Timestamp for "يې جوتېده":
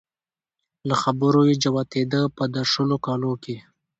1.49-2.21